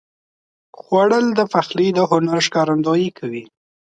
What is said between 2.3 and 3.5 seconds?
ښکارندویي کوي